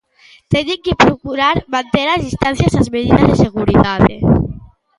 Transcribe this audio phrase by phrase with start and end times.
[0.53, 4.15] Teñen que procurar manter as distancias e as medidas de seguridade.